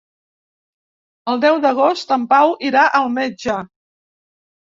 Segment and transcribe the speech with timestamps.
[1.33, 3.59] El deu d'agost en Pau irà al metge.